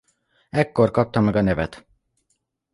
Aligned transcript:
Ekkor 0.51 0.91
kapta 0.91 1.19
meg 1.19 1.35
a 1.35 1.41
nevet. 1.41 1.85